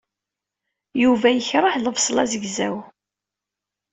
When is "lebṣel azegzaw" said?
1.79-2.77